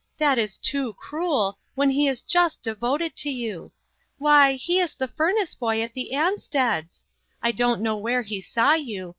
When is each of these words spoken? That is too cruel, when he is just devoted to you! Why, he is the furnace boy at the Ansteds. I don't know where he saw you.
That 0.17 0.39
is 0.39 0.57
too 0.57 0.93
cruel, 0.95 1.59
when 1.75 1.91
he 1.91 2.07
is 2.07 2.23
just 2.23 2.63
devoted 2.63 3.15
to 3.17 3.29
you! 3.29 3.71
Why, 4.17 4.53
he 4.53 4.79
is 4.79 4.95
the 4.95 5.07
furnace 5.07 5.53
boy 5.53 5.79
at 5.83 5.93
the 5.93 6.09
Ansteds. 6.15 7.05
I 7.43 7.51
don't 7.51 7.81
know 7.83 7.97
where 7.97 8.23
he 8.23 8.41
saw 8.41 8.73
you. 8.73 9.09